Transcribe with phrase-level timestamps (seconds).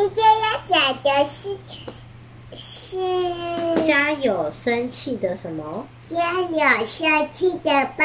[0.00, 1.58] 现在要讲的是
[2.54, 5.86] 是家有生气的什么？
[6.08, 8.04] 家有生气的暴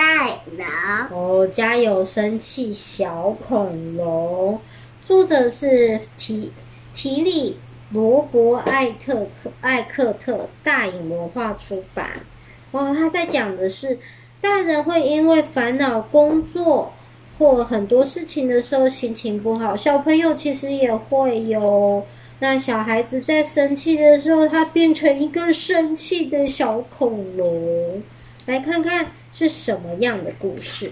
[0.57, 0.67] 龙。
[1.09, 4.59] 哦，家有生气小恐龙，
[5.05, 6.51] 作者是提
[6.93, 7.57] 提里
[7.91, 12.25] 罗伯艾特克艾克特，大影文化出版。
[12.71, 13.97] 哦，他在讲的是
[14.41, 16.91] 大人会因为烦恼工作
[17.37, 22.05] 或很多事情的时候心情不好，小朋友其实也会有。
[22.39, 28.03] 那小孩子在生气的时候，他变成一个生气的小恐龙。
[28.45, 30.91] 来看看是什么样的故事。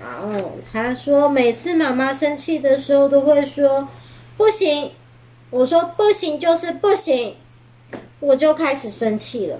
[0.00, 3.88] 哦，他说每次妈妈生气的时候都会说
[4.36, 4.92] 不行，
[5.50, 7.34] 我说不行就是不行，
[8.20, 9.58] 我就开始生气了。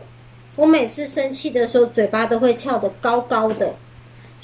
[0.55, 3.75] 我每次生气的时候，嘴巴都会翘得高高的，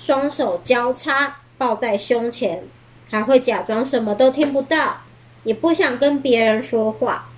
[0.02, 2.65] 双手交叉抱在胸前，
[3.09, 5.02] 还会假装什么都听不到。
[5.45, 7.29] 也不想跟别人说话，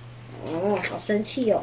[0.47, 1.61] 哦，好生气哦！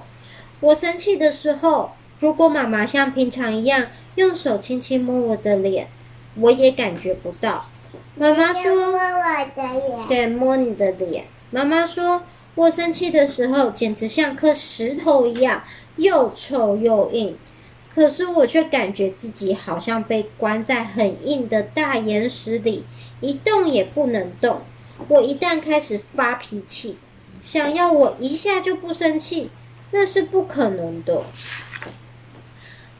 [0.60, 5.88] 我生气的时候，如果妈妈像平常一样用手轻轻摸我的脸，
[6.36, 7.66] 我也感觉不到。
[8.14, 9.62] 妈妈说：“摸我的
[9.96, 11.24] 脸。”对，摸你的脸。
[11.50, 12.22] 妈妈说
[12.54, 15.64] ：“我生气的时候，简直像颗石头一样，
[15.96, 17.36] 又臭又硬。
[17.94, 22.84] 可是我却感觉自己好像被关在很硬的大岩石里，
[23.20, 24.62] 一动也不能动。”
[25.08, 26.96] 我一旦开始发脾气，
[27.40, 29.50] 想要我一下就不生气，
[29.90, 31.24] 那是不可能的。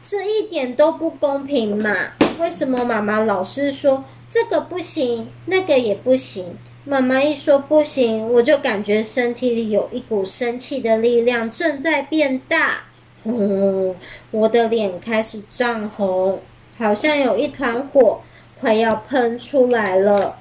[0.01, 1.95] 这一点都不公平嘛？
[2.39, 6.57] 为什么妈妈老是说这个不行，那个也不行？
[6.83, 12.83] 妈妈一说不行，我就感觉身体里有一股生气的力量正在变大。
[13.23, 13.95] 嗯，
[14.31, 16.39] 我的脸开始涨红，
[16.77, 18.19] 好像有一团火
[18.59, 20.37] 快要喷出来了。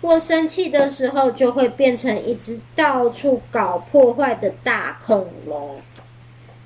[0.00, 5.80] 我生气的时候，就会变成一只到处搞破坏的大恐龙。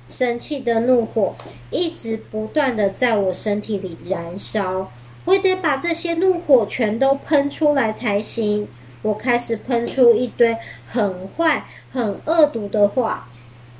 [0.07, 1.35] 生气的怒火
[1.69, 4.89] 一直不断的在我身体里燃烧，
[5.25, 8.67] 我得把这些怒火全都喷出来才行。
[9.03, 10.57] 我开始喷出一堆
[10.87, 13.27] 很坏、很恶毒的话。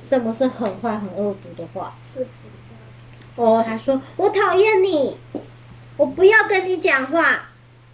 [0.04, 1.96] 什么是很坏、很恶毒的话？
[3.36, 5.18] 哦，他说我讨厌你，
[5.96, 7.50] 我不要跟你讲话。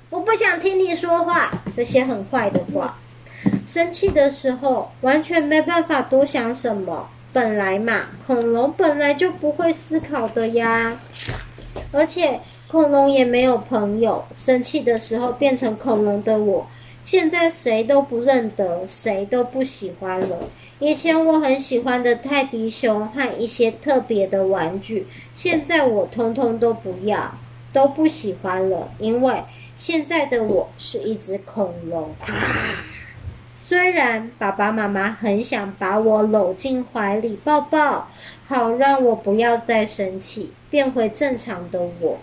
[0.09, 2.99] 我不想听你说话，这些很坏的话。
[3.65, 7.09] 生气的时候，完全没办法多想什么。
[7.31, 10.95] 本来嘛，恐龙本来就不会思考的呀。
[11.91, 14.23] 而且，恐龙也没有朋友。
[14.35, 16.67] 生气的时候变成恐龙的我，
[17.03, 20.49] 现在谁都不认得，谁都不喜欢了。
[20.79, 27.37] 以前我很喜欢的泰迪熊和一些特别的玩具，现在我通通都不要，
[27.71, 29.43] 都不喜欢了，因为。
[29.75, 32.11] 现在的我是一只恐龙，
[33.55, 38.07] 虽然爸爸妈妈很想把我搂进怀里抱抱，
[38.47, 42.19] 好让我不要再生气，变回正常的我，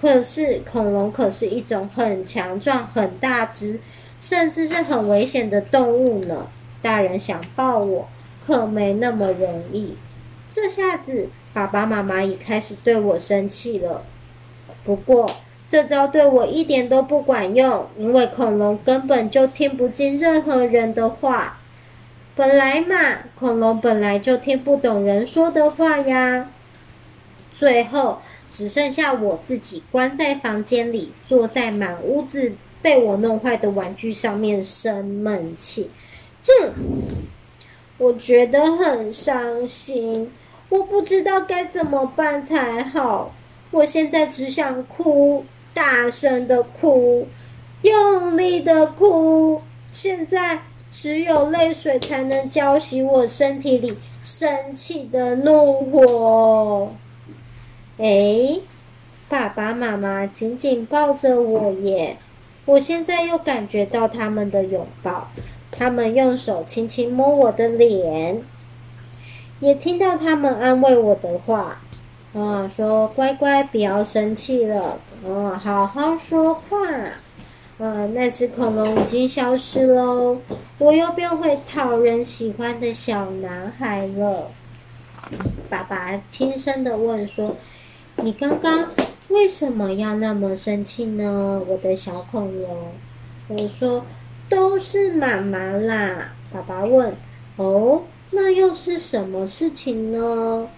[0.00, 3.78] 可是恐龙可是一种很强壮、很大只，
[4.24, 6.46] 甚至是很危险的动物呢。
[6.80, 8.08] 大人想抱我，
[8.46, 9.98] 可没那么容易。
[10.50, 14.02] 这下子，爸爸妈妈也开始对我生气了。
[14.82, 15.30] 不过，
[15.68, 21.58] 这招对我一点都不管用，因为恐龙根本就听不进任何人的话。
[22.34, 22.96] 本来嘛，
[23.38, 26.48] 恐龙本来就听不懂人说的话呀。
[27.52, 28.20] 最后
[28.50, 35.90] 只剩下我自己关在房间里，坐在满屋子被我弄坏的玩具上面生闷气。
[36.46, 36.74] 哼，
[37.96, 40.30] 我觉得很伤心，
[40.68, 43.34] 我不知道该怎么办才好。
[43.70, 45.46] 我现在只想哭。
[45.72, 47.26] 大声的哭，
[47.82, 49.60] 用力的哭。
[49.88, 56.92] 现在只有泪水才能浇熄我身体里生气的怒火。
[57.98, 58.60] 哎，
[59.28, 62.18] 爸爸妈妈紧紧抱着我耶！
[62.66, 65.28] 我现在又感觉到他们的拥抱，
[65.70, 68.42] 他们用手轻轻摸我的脸，
[69.60, 71.80] 也听到他们安慰我的话。
[72.32, 74.98] 啊，说乖乖，不要生气了。
[75.24, 76.78] 哦，好好说话。
[77.78, 80.40] 嗯，那只恐龙已经消失喽，
[80.78, 84.50] 我又变回讨人喜欢的小男孩了。
[85.68, 87.56] 爸爸轻声的问说
[88.22, 88.90] ：“你刚刚
[89.28, 92.92] 为什么要那么生气呢？”我的小恐龙。
[93.48, 94.04] 我说
[94.48, 97.14] ：“都是妈妈啦。”爸爸问
[97.56, 100.68] ：“哦，那又是什么事情呢？”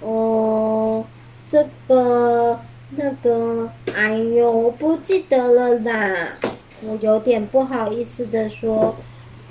[0.00, 1.04] 哦，
[1.46, 2.58] 这个
[2.96, 6.38] 那个，哎呦，我不记得了啦。
[6.84, 8.96] 我有点不好意思的说，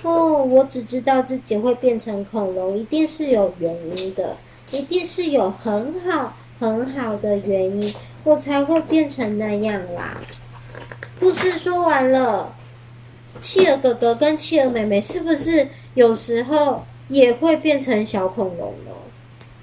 [0.03, 4.35] 哦，我只知道自己会变成恐龙，一定是有原因的，
[4.71, 10.21] 一定是有很好很好的原因，我才会变成那样啦。
[11.19, 12.53] 故事说完了，
[13.39, 18.91] 企鹅哥哥跟企鹅妹妹是不是有时候也会变成小恐龙呢？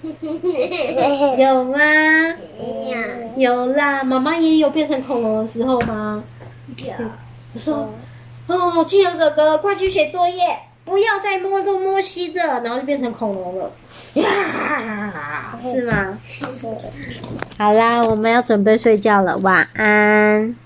[1.39, 1.79] 有吗？
[3.37, 6.25] 有啦，妈妈也有变成恐龙的时候吗？
[6.77, 6.93] 有。
[7.53, 7.95] 我说。
[8.47, 10.43] 哦，企鹅哥哥，快去写作业，
[10.89, 13.71] 不要再摸东摸西的，然后就变成恐龙了，
[15.61, 16.19] 是吗？
[17.59, 20.55] 好啦，我们要准备睡觉了，晚安。